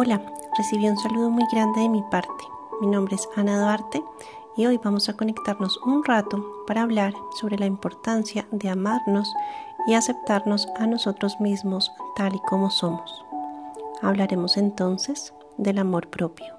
Hola, 0.00 0.22
recibí 0.56 0.88
un 0.88 0.96
saludo 0.96 1.28
muy 1.28 1.42
grande 1.50 1.80
de 1.80 1.88
mi 1.88 2.02
parte. 2.02 2.44
Mi 2.80 2.86
nombre 2.86 3.16
es 3.16 3.28
Ana 3.34 3.60
Duarte 3.60 4.00
y 4.56 4.64
hoy 4.64 4.78
vamos 4.78 5.08
a 5.08 5.16
conectarnos 5.16 5.76
un 5.78 6.04
rato 6.04 6.64
para 6.68 6.82
hablar 6.82 7.14
sobre 7.34 7.58
la 7.58 7.66
importancia 7.66 8.46
de 8.52 8.68
amarnos 8.68 9.34
y 9.88 9.94
aceptarnos 9.94 10.68
a 10.76 10.86
nosotros 10.86 11.40
mismos 11.40 11.90
tal 12.14 12.36
y 12.36 12.38
como 12.42 12.70
somos. 12.70 13.24
Hablaremos 14.00 14.56
entonces 14.56 15.34
del 15.56 15.78
amor 15.78 16.08
propio. 16.10 16.54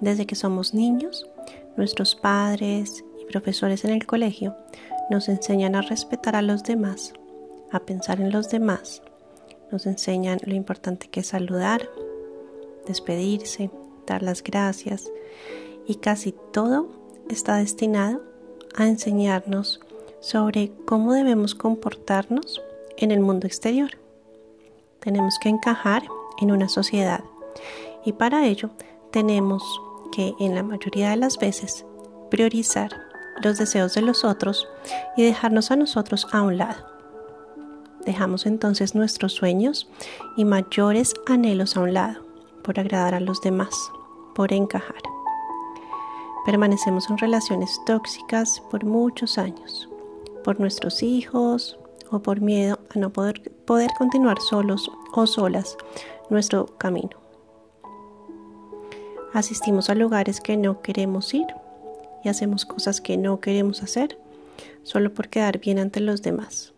Desde 0.00 0.26
que 0.26 0.34
somos 0.34 0.74
niños, 0.74 1.30
nuestros 1.76 2.16
padres 2.16 3.04
y 3.20 3.24
profesores 3.26 3.84
en 3.84 3.92
el 3.92 4.04
colegio 4.04 4.56
nos 5.10 5.28
enseñan 5.28 5.76
a 5.76 5.82
respetar 5.82 6.34
a 6.34 6.42
los 6.42 6.64
demás, 6.64 7.12
a 7.70 7.78
pensar 7.78 8.20
en 8.20 8.32
los 8.32 8.50
demás 8.50 9.00
nos 9.70 9.86
enseñan 9.86 10.38
lo 10.44 10.54
importante 10.54 11.08
que 11.08 11.20
es 11.20 11.28
saludar, 11.28 11.88
despedirse, 12.86 13.70
dar 14.06 14.22
las 14.22 14.42
gracias 14.42 15.10
y 15.86 15.96
casi 15.96 16.34
todo 16.52 16.88
está 17.28 17.56
destinado 17.56 18.22
a 18.74 18.86
enseñarnos 18.86 19.80
sobre 20.20 20.72
cómo 20.84 21.12
debemos 21.12 21.54
comportarnos 21.54 22.62
en 22.96 23.10
el 23.10 23.20
mundo 23.20 23.46
exterior. 23.46 23.90
Tenemos 25.00 25.38
que 25.40 25.48
encajar 25.48 26.02
en 26.40 26.50
una 26.50 26.68
sociedad 26.68 27.22
y 28.04 28.12
para 28.12 28.46
ello 28.46 28.70
tenemos 29.10 29.62
que 30.12 30.34
en 30.40 30.54
la 30.54 30.62
mayoría 30.62 31.10
de 31.10 31.16
las 31.16 31.38
veces 31.38 31.84
priorizar 32.30 32.90
los 33.42 33.58
deseos 33.58 33.94
de 33.94 34.02
los 34.02 34.24
otros 34.24 34.68
y 35.16 35.22
dejarnos 35.22 35.70
a 35.70 35.76
nosotros 35.76 36.26
a 36.32 36.42
un 36.42 36.58
lado. 36.58 36.97
Dejamos 38.04 38.46
entonces 38.46 38.94
nuestros 38.94 39.32
sueños 39.32 39.88
y 40.36 40.44
mayores 40.44 41.14
anhelos 41.26 41.76
a 41.76 41.80
un 41.80 41.94
lado 41.94 42.22
por 42.62 42.78
agradar 42.80 43.14
a 43.14 43.20
los 43.20 43.40
demás, 43.40 43.74
por 44.34 44.52
encajar. 44.52 45.02
Permanecemos 46.44 47.10
en 47.10 47.18
relaciones 47.18 47.80
tóxicas 47.86 48.62
por 48.70 48.84
muchos 48.84 49.38
años, 49.38 49.88
por 50.44 50.60
nuestros 50.60 51.02
hijos 51.02 51.78
o 52.10 52.20
por 52.20 52.40
miedo 52.40 52.78
a 52.94 52.98
no 52.98 53.10
poder, 53.10 53.52
poder 53.66 53.90
continuar 53.98 54.40
solos 54.40 54.90
o 55.12 55.26
solas 55.26 55.76
nuestro 56.30 56.66
camino. 56.78 57.10
Asistimos 59.34 59.90
a 59.90 59.94
lugares 59.94 60.40
que 60.40 60.56
no 60.56 60.80
queremos 60.80 61.34
ir 61.34 61.46
y 62.24 62.28
hacemos 62.28 62.64
cosas 62.64 63.00
que 63.00 63.16
no 63.16 63.40
queremos 63.40 63.82
hacer 63.82 64.18
solo 64.82 65.12
por 65.12 65.28
quedar 65.28 65.58
bien 65.58 65.78
ante 65.78 66.00
los 66.00 66.22
demás. 66.22 66.72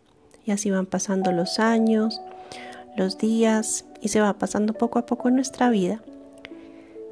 Y 0.47 0.53
así 0.53 0.71
van 0.71 0.87
pasando 0.87 1.33
los 1.33 1.59
años, 1.59 2.21
los 2.97 3.19
días 3.19 3.85
y 4.01 4.09
se 4.09 4.21
va 4.21 4.33
pasando 4.35 4.73
poco 4.73 4.99
a 4.99 5.07
poco 5.07 5.31
nuestra 5.31 5.71
vida 5.71 6.01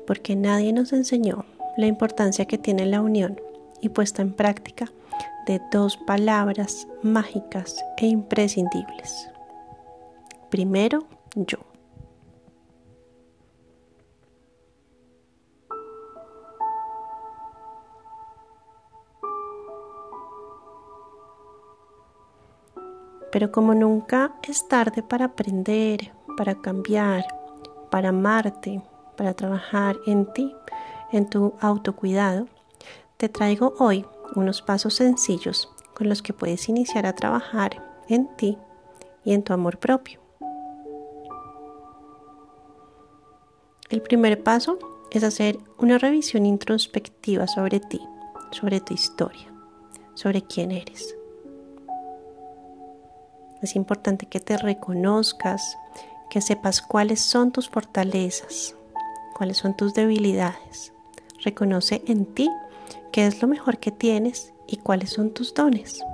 porque 0.09 0.37
nadie 0.37 0.73
nos 0.73 0.95
enseñó 0.95 1.45
la 1.77 1.87
importancia 1.87 2.47
que 2.47 2.56
tiene 2.56 2.87
la 2.87 3.03
unión 3.03 3.39
y 3.83 3.91
puesta 3.91 4.23
en 4.23 4.33
práctica 4.33 4.91
de 5.47 5.61
dos 5.71 5.99
palabras 5.99 6.89
mágicas 7.03 7.77
e 7.99 8.06
imprescindibles. 8.06 9.29
Primero, 10.49 11.06
yo. 11.37 11.67
Pero 23.38 23.53
como 23.53 23.72
nunca 23.72 24.34
es 24.43 24.66
tarde 24.66 25.00
para 25.00 25.26
aprender, 25.26 26.10
para 26.37 26.56
cambiar, 26.56 27.25
para 27.88 28.09
amarte, 28.09 28.82
para 29.16 29.32
trabajar 29.32 29.97
en 30.06 30.26
ti, 30.32 30.53
en 31.12 31.31
tu 31.31 31.54
autocuidado, 31.60 32.49
te 33.16 33.28
traigo 33.28 33.75
hoy 33.78 34.04
unos 34.34 34.60
pasos 34.60 34.94
sencillos 34.94 35.72
con 35.94 36.09
los 36.09 36.21
que 36.21 36.32
puedes 36.32 36.69
iniciar 36.69 37.06
a 37.06 37.15
trabajar 37.15 37.81
en 38.09 38.26
ti 38.34 38.59
y 39.22 39.34
en 39.34 39.44
tu 39.44 39.53
amor 39.53 39.78
propio. 39.78 40.19
El 43.88 44.03
primer 44.03 44.43
paso 44.43 44.81
es 45.12 45.22
hacer 45.22 45.60
una 45.78 45.99
revisión 45.99 46.44
introspectiva 46.44 47.47
sobre 47.47 47.78
ti, 47.78 48.00
sobre 48.50 48.81
tu 48.81 48.94
historia, 48.94 49.47
sobre 50.15 50.43
quién 50.43 50.72
eres. 50.72 51.18
Es 53.62 53.74
importante 53.76 54.26
que 54.26 54.41
te 54.41 54.56
reconozcas, 54.56 55.76
que 56.30 56.41
sepas 56.41 56.80
cuáles 56.80 57.20
son 57.20 57.50
tus 57.50 57.69
fortalezas, 57.69 58.76
cuáles 59.36 59.56
son 59.56 59.76
tus 59.76 59.94
debilidades. 59.94 60.92
Reconoce 61.42 62.02
en 62.06 62.26
ti 62.26 62.50
qué 63.12 63.26
es 63.26 63.42
lo 63.42 63.48
mejor 63.48 63.78
que 63.78 63.91
tienes 63.91 64.52
y 64.66 64.76
cuáles 64.76 65.10
son 65.10 65.30
tus 65.30 65.54
dones. 65.54 66.04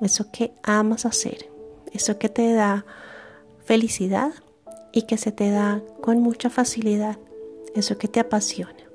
Eso 0.00 0.30
que 0.30 0.52
amas 0.62 1.06
hacer, 1.06 1.50
eso 1.92 2.18
que 2.18 2.28
te 2.28 2.52
da 2.52 2.84
felicidad 3.64 4.32
y 4.92 5.02
que 5.02 5.16
se 5.16 5.32
te 5.32 5.50
da 5.50 5.82
con 6.02 6.20
mucha 6.20 6.50
facilidad, 6.50 7.18
eso 7.74 7.98
que 7.98 8.08
te 8.08 8.20
apasiona 8.20 8.85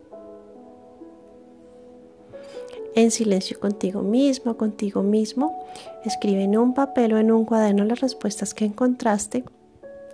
en 2.96 3.12
silencio 3.12 3.60
contigo 3.60 4.02
mismo, 4.02 4.58
contigo 4.58 5.04
mismo. 5.04 5.66
Escribe 6.04 6.44
en 6.44 6.58
un 6.58 6.74
papel 6.74 7.14
o 7.14 7.18
en 7.18 7.32
un 7.32 7.46
cuaderno 7.46 7.84
las 7.86 8.02
respuestas 8.02 8.54
que 8.54 8.66
encontraste 8.66 9.44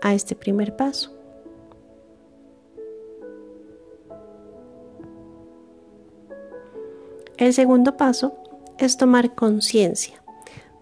a 0.01 0.13
este 0.13 0.35
primer 0.35 0.75
paso. 0.75 1.11
El 7.37 7.53
segundo 7.53 7.97
paso 7.97 8.35
es 8.77 8.97
tomar 8.97 9.35
conciencia 9.35 10.23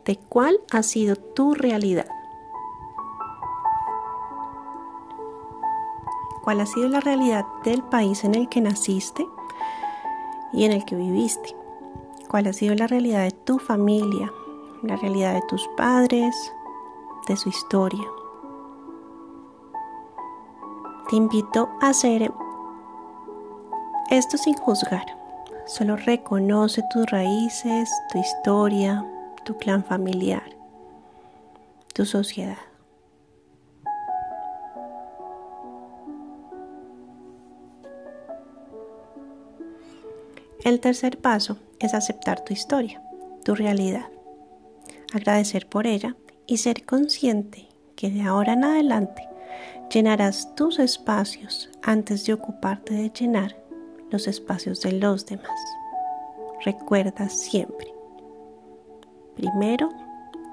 de 0.05 0.17
cuál 0.17 0.57
ha 0.71 0.83
sido 0.83 1.15
tu 1.15 1.53
realidad. 1.53 2.07
¿Cuál 6.43 6.61
ha 6.61 6.65
sido 6.65 6.87
la 6.87 6.99
realidad 6.99 7.43
del 7.63 7.83
país 7.83 8.23
en 8.23 8.35
el 8.35 8.47
que 8.47 8.61
naciste 8.61 9.25
y 10.53 10.63
en 10.63 10.71
el 10.71 10.85
que 10.85 10.95
viviste? 10.95 11.64
Cuál 12.25 12.47
ha 12.47 12.53
sido 12.53 12.75
la 12.75 12.87
realidad 12.87 13.23
de 13.23 13.31
tu 13.31 13.59
familia, 13.59 14.31
la 14.83 14.95
realidad 14.95 15.33
de 15.33 15.41
tus 15.47 15.67
padres, 15.77 16.35
de 17.27 17.35
su 17.35 17.49
historia. 17.49 18.05
Te 21.09 21.15
invito 21.15 21.69
a 21.81 21.89
hacer 21.89 22.31
esto 24.09 24.37
sin 24.37 24.55
juzgar. 24.55 25.05
Solo 25.65 25.95
reconoce 25.95 26.83
tus 26.91 27.05
raíces, 27.09 27.89
tu 28.11 28.19
historia, 28.19 29.05
tu 29.43 29.57
clan 29.57 29.83
familiar, 29.83 30.43
tu 31.93 32.05
sociedad. 32.05 32.57
El 40.65 40.79
tercer 40.79 41.19
paso 41.19 41.59
es 41.79 41.93
aceptar 41.93 42.43
tu 42.43 42.51
historia, 42.51 42.99
tu 43.43 43.53
realidad, 43.53 44.07
agradecer 45.13 45.69
por 45.69 45.85
ella 45.85 46.15
y 46.47 46.57
ser 46.57 46.87
consciente 46.87 47.69
que 47.95 48.09
de 48.09 48.23
ahora 48.23 48.53
en 48.53 48.63
adelante 48.63 49.29
llenarás 49.93 50.55
tus 50.55 50.79
espacios 50.79 51.69
antes 51.83 52.25
de 52.25 52.33
ocuparte 52.33 52.95
de 52.95 53.11
llenar 53.11 53.55
los 54.09 54.27
espacios 54.27 54.81
de 54.81 54.93
los 54.93 55.27
demás. 55.27 55.59
Recuerda 56.63 57.29
siempre, 57.29 57.93
primero 59.35 59.91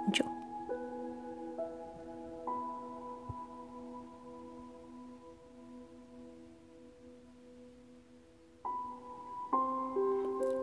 yo. 0.08 0.26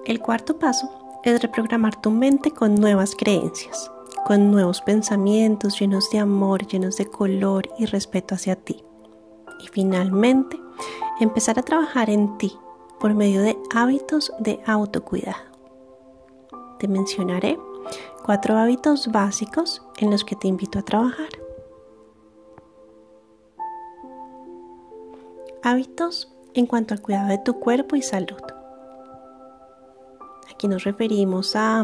El 0.10 0.22
cuarto 0.22 0.58
paso 0.58 0.90
es 1.24 1.40
reprogramar 1.40 2.02
tu 2.02 2.10
mente 2.10 2.50
con 2.50 2.74
nuevas 2.74 3.16
creencias, 3.16 3.92
con 4.26 4.50
nuevos 4.50 4.82
pensamientos 4.82 5.80
llenos 5.80 6.10
de 6.10 6.18
amor, 6.18 6.66
llenos 6.66 6.98
de 6.98 7.06
color 7.06 7.70
y 7.78 7.86
respeto 7.86 8.34
hacia 8.34 8.56
ti. 8.56 8.84
Y 9.64 9.68
finalmente, 9.68 10.60
empezar 11.20 11.60
a 11.60 11.62
trabajar 11.62 12.10
en 12.10 12.40
ti 12.40 12.58
por 13.00 13.14
medio 13.14 13.44
de 13.44 13.56
hábitos 13.76 14.34
de 14.40 14.60
autocuidado. 14.66 15.44
Te 16.80 16.88
mencionaré 16.88 17.60
cuatro 18.26 18.58
hábitos 18.58 19.12
básicos 19.12 19.84
en 20.00 20.10
los 20.10 20.24
que 20.24 20.36
te 20.36 20.48
invito 20.48 20.80
a 20.80 20.86
trabajar. 20.86 21.30
Hábitos 25.62 26.34
en 26.56 26.66
cuanto 26.66 26.96
al 26.96 27.02
cuidado 27.04 27.28
de 27.28 27.38
tu 27.38 27.60
cuerpo 27.60 27.96
y 27.96 28.02
salud. 28.02 28.42
Aquí 30.60 30.68
nos 30.68 30.84
referimos 30.84 31.56
a 31.56 31.82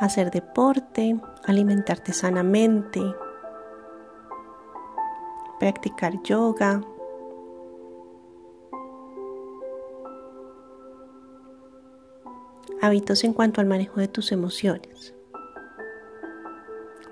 hacer 0.00 0.30
deporte, 0.30 1.20
alimentarte 1.44 2.14
sanamente, 2.14 3.02
practicar 5.60 6.22
yoga, 6.22 6.80
hábitos 12.80 13.24
en 13.24 13.34
cuanto 13.34 13.60
al 13.60 13.66
manejo 13.66 14.00
de 14.00 14.08
tus 14.08 14.32
emociones. 14.32 15.14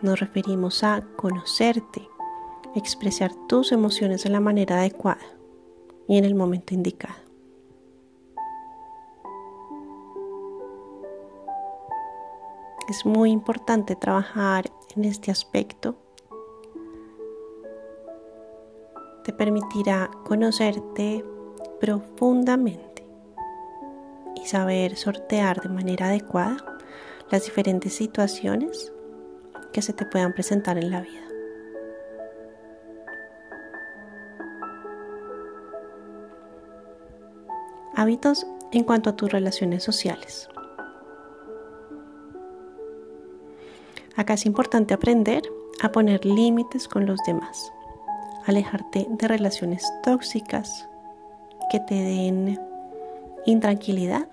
Nos 0.00 0.19
referimos 0.19 0.82
a 0.82 1.02
conocerte, 1.16 2.08
expresar 2.75 3.32
tus 3.49 3.70
emociones 3.70 4.25
de 4.25 4.31
la 4.31 4.40
manera 4.40 4.78
adecuada 4.78 5.26
y 6.08 6.16
en 6.16 6.25
el 6.25 6.34
momento 6.34 6.72
indicado. 6.72 7.25
Es 12.88 13.04
muy 13.04 13.32
importante 13.32 13.96
trabajar 13.96 14.70
en 14.94 15.04
este 15.04 15.32
aspecto. 15.32 15.96
Te 19.24 19.32
permitirá 19.32 20.08
conocerte 20.24 21.24
profundamente 21.80 23.04
y 24.36 24.46
saber 24.46 24.94
sortear 24.94 25.60
de 25.60 25.68
manera 25.68 26.06
adecuada 26.06 26.58
las 27.28 27.44
diferentes 27.44 27.92
situaciones 27.92 28.92
que 29.72 29.82
se 29.82 29.92
te 29.92 30.06
puedan 30.06 30.32
presentar 30.32 30.78
en 30.78 30.92
la 30.92 31.00
vida. 31.00 31.26
Hábitos 37.96 38.46
en 38.70 38.84
cuanto 38.84 39.10
a 39.10 39.16
tus 39.16 39.32
relaciones 39.32 39.82
sociales. 39.82 40.48
Acá 44.16 44.32
es 44.32 44.46
importante 44.46 44.94
aprender 44.94 45.42
a 45.82 45.92
poner 45.92 46.24
límites 46.24 46.88
con 46.88 47.04
los 47.04 47.20
demás, 47.26 47.70
alejarte 48.46 49.06
de 49.10 49.28
relaciones 49.28 49.84
tóxicas 50.02 50.88
que 51.70 51.80
te 51.80 51.94
den 51.94 52.58
intranquilidad 53.44 54.26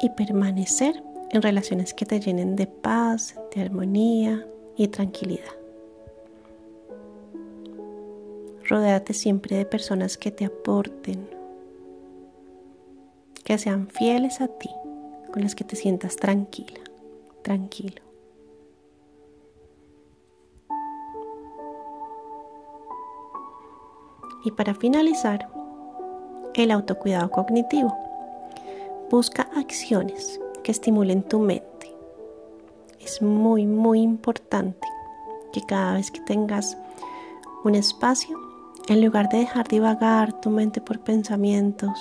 y 0.00 0.10
permanecer 0.10 1.02
en 1.30 1.42
relaciones 1.42 1.94
que 1.94 2.06
te 2.06 2.20
llenen 2.20 2.54
de 2.54 2.68
paz, 2.68 3.34
de 3.54 3.62
armonía 3.62 4.46
y 4.76 4.86
tranquilidad. 4.88 5.52
Rodéate 8.68 9.14
siempre 9.14 9.56
de 9.56 9.64
personas 9.64 10.16
que 10.16 10.30
te 10.30 10.44
aporten, 10.44 11.28
que 13.42 13.58
sean 13.58 13.88
fieles 13.88 14.40
a 14.40 14.46
ti, 14.46 14.70
con 15.32 15.42
las 15.42 15.54
que 15.56 15.64
te 15.64 15.76
sientas 15.76 16.16
tranquila, 16.16 16.80
tranquilo. 17.42 18.05
Y 24.44 24.52
para 24.52 24.74
finalizar, 24.74 25.48
el 26.56 26.70
autocuidado 26.70 27.30
cognitivo. 27.30 27.96
Busca 29.10 29.48
acciones 29.54 30.40
que 30.62 30.72
estimulen 30.72 31.22
tu 31.22 31.38
mente. 31.38 31.94
Es 33.00 33.22
muy, 33.22 33.66
muy 33.66 34.00
importante 34.00 34.88
que 35.52 35.62
cada 35.62 35.94
vez 35.94 36.10
que 36.10 36.20
tengas 36.20 36.76
un 37.64 37.74
espacio, 37.74 38.38
en 38.88 39.04
lugar 39.04 39.28
de 39.28 39.38
dejar 39.38 39.68
divagar 39.68 40.40
tu 40.40 40.50
mente 40.50 40.80
por 40.80 41.00
pensamientos 41.00 41.98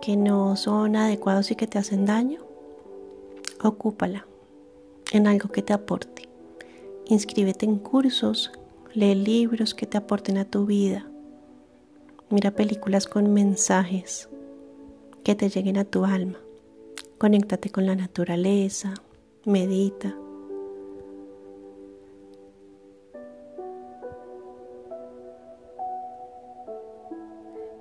que 0.00 0.16
no 0.16 0.56
son 0.56 0.96
adecuados 0.96 1.50
y 1.50 1.56
que 1.56 1.66
te 1.66 1.78
hacen 1.78 2.06
daño, 2.06 2.40
ocúpala 3.62 4.26
en 5.12 5.26
algo 5.26 5.48
que 5.48 5.62
te 5.62 5.72
aporte. 5.72 6.28
Inscríbete 7.06 7.66
en 7.66 7.78
cursos 7.78 8.50
Lee 8.94 9.14
libros 9.14 9.74
que 9.74 9.86
te 9.86 9.96
aporten 9.96 10.36
a 10.36 10.44
tu 10.44 10.66
vida. 10.66 11.06
Mira 12.28 12.50
películas 12.50 13.06
con 13.06 13.32
mensajes 13.32 14.28
que 15.24 15.34
te 15.34 15.48
lleguen 15.48 15.78
a 15.78 15.84
tu 15.84 16.04
alma. 16.04 16.38
Conéctate 17.16 17.70
con 17.70 17.86
la 17.86 17.94
naturaleza. 17.94 18.92
Medita. 19.46 20.14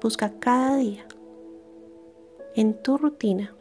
Busca 0.02 0.32
cada 0.40 0.78
día 0.78 1.06
en 2.56 2.82
tu 2.82 2.98
rutina 2.98 3.54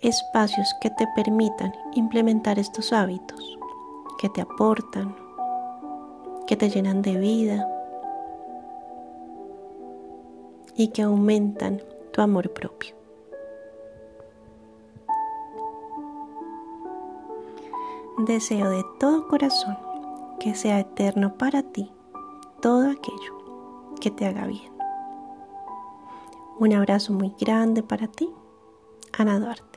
espacios 0.00 0.66
que 0.80 0.90
te 0.90 1.06
permitan 1.14 1.72
implementar 1.94 2.58
estos 2.58 2.92
hábitos 2.92 3.58
que 4.18 4.28
te 4.30 4.40
aportan, 4.40 5.25
que 6.46 6.56
te 6.56 6.70
llenan 6.70 7.02
de 7.02 7.16
vida 7.16 7.68
y 10.76 10.88
que 10.88 11.02
aumentan 11.02 11.82
tu 12.12 12.22
amor 12.22 12.52
propio. 12.52 12.94
Deseo 18.18 18.70
de 18.70 18.84
todo 18.98 19.28
corazón 19.28 19.76
que 20.40 20.54
sea 20.54 20.80
eterno 20.80 21.36
para 21.36 21.62
ti 21.62 21.90
todo 22.60 22.90
aquello 22.90 23.94
que 24.00 24.10
te 24.10 24.26
haga 24.26 24.46
bien. 24.46 24.72
Un 26.58 26.72
abrazo 26.72 27.12
muy 27.12 27.34
grande 27.38 27.82
para 27.82 28.08
ti, 28.08 28.30
Ana 29.12 29.38
Duarte. 29.38 29.75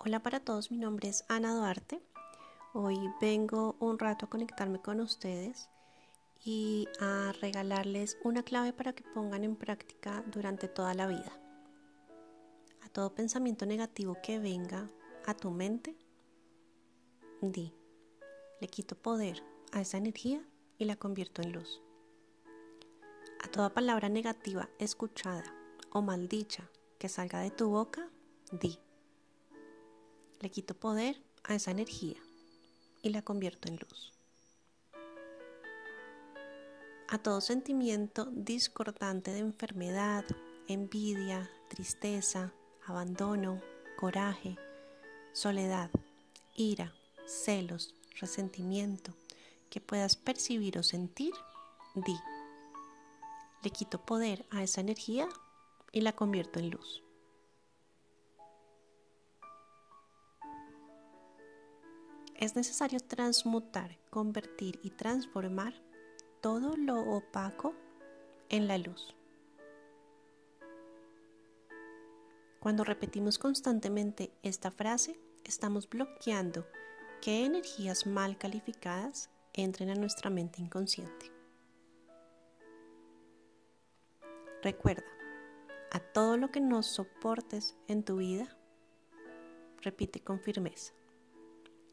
Hola 0.00 0.22
para 0.22 0.38
todos, 0.38 0.70
mi 0.70 0.78
nombre 0.78 1.08
es 1.08 1.24
Ana 1.26 1.52
Duarte. 1.52 2.00
Hoy 2.72 2.96
vengo 3.20 3.74
un 3.80 3.98
rato 3.98 4.26
a 4.26 4.30
conectarme 4.30 4.80
con 4.80 5.00
ustedes 5.00 5.68
y 6.40 6.86
a 7.00 7.32
regalarles 7.40 8.16
una 8.22 8.44
clave 8.44 8.72
para 8.72 8.92
que 8.92 9.02
pongan 9.02 9.42
en 9.42 9.56
práctica 9.56 10.22
durante 10.28 10.68
toda 10.68 10.94
la 10.94 11.08
vida. 11.08 11.32
A 12.82 12.88
todo 12.90 13.12
pensamiento 13.12 13.66
negativo 13.66 14.16
que 14.22 14.38
venga 14.38 14.88
a 15.26 15.34
tu 15.34 15.50
mente, 15.50 15.96
di, 17.42 17.74
le 18.60 18.68
quito 18.68 18.94
poder 18.94 19.42
a 19.72 19.80
esa 19.80 19.98
energía 19.98 20.40
y 20.78 20.84
la 20.84 20.94
convierto 20.94 21.42
en 21.42 21.50
luz. 21.50 21.82
A 23.42 23.48
toda 23.48 23.74
palabra 23.74 24.08
negativa 24.08 24.70
escuchada 24.78 25.42
o 25.90 26.02
maldicha 26.02 26.70
que 26.98 27.08
salga 27.08 27.40
de 27.40 27.50
tu 27.50 27.68
boca, 27.68 28.08
di 28.52 28.78
le 30.40 30.50
quito 30.50 30.74
poder 30.74 31.20
a 31.44 31.54
esa 31.54 31.70
energía 31.70 32.16
y 33.02 33.10
la 33.10 33.22
convierto 33.22 33.68
en 33.68 33.76
luz. 33.76 34.12
A 37.08 37.18
todo 37.18 37.40
sentimiento 37.40 38.26
discordante 38.26 39.32
de 39.32 39.38
enfermedad, 39.38 40.24
envidia, 40.66 41.50
tristeza, 41.68 42.52
abandono, 42.86 43.62
coraje, 43.98 44.58
soledad, 45.32 45.90
ira, 46.54 46.92
celos, 47.26 47.94
resentimiento 48.20 49.14
que 49.70 49.80
puedas 49.80 50.16
percibir 50.16 50.78
o 50.78 50.82
sentir, 50.82 51.32
di. 51.94 52.16
Le 53.62 53.70
quito 53.70 54.04
poder 54.04 54.44
a 54.50 54.62
esa 54.62 54.80
energía 54.80 55.28
y 55.92 56.02
la 56.02 56.12
convierto 56.12 56.58
en 56.58 56.70
luz. 56.70 57.02
Es 62.38 62.54
necesario 62.54 63.00
transmutar, 63.00 63.98
convertir 64.10 64.78
y 64.82 64.90
transformar 64.90 65.74
todo 66.40 66.76
lo 66.76 67.00
opaco 67.00 67.74
en 68.48 68.68
la 68.68 68.78
luz. 68.78 69.14
Cuando 72.60 72.84
repetimos 72.84 73.38
constantemente 73.38 74.32
esta 74.42 74.70
frase, 74.70 75.18
estamos 75.44 75.88
bloqueando 75.88 76.64
que 77.20 77.44
energías 77.44 78.06
mal 78.06 78.38
calificadas 78.38 79.30
entren 79.52 79.90
a 79.90 79.96
nuestra 79.96 80.30
mente 80.30 80.62
inconsciente. 80.62 81.32
Recuerda, 84.62 85.06
a 85.90 85.98
todo 85.98 86.36
lo 86.36 86.50
que 86.50 86.60
no 86.60 86.82
soportes 86.82 87.76
en 87.88 88.04
tu 88.04 88.18
vida, 88.18 88.56
repite 89.82 90.20
con 90.20 90.40
firmeza 90.40 90.97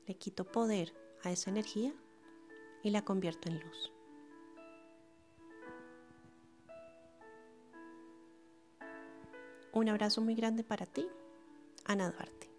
le 0.08 0.16
quito 0.16 0.46
poder 0.46 0.94
a 1.24 1.32
esa 1.32 1.50
energía 1.50 1.94
y 2.84 2.92
la 2.92 3.04
convierto 3.04 3.50
en 3.50 3.60
luz. 3.60 3.92
Un 9.74 9.90
abrazo 9.90 10.22
muy 10.22 10.36
grande 10.36 10.64
para 10.64 10.86
ti, 10.86 11.06
Ana 11.84 12.10
Duarte. 12.10 12.55